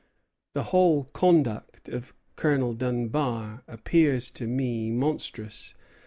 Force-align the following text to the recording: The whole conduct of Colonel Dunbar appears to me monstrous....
The 0.53 0.63
whole 0.63 1.03
conduct 1.13 1.87
of 1.87 2.15
Colonel 2.35 2.73
Dunbar 2.73 3.63
appears 3.67 4.31
to 4.31 4.47
me 4.47 4.89
monstrous.... 4.89 5.75